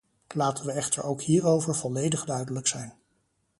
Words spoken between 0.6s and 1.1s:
we echter